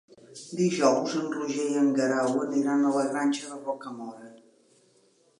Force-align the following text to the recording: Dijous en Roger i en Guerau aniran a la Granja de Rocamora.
Dijous 0.59 1.11
en 1.17 1.25
Roger 1.33 1.65
i 1.73 1.75
en 1.81 1.91
Guerau 1.99 2.39
aniran 2.45 2.87
a 2.87 2.93
la 2.95 3.03
Granja 3.11 3.51
de 3.51 3.59
Rocamora. 3.67 4.31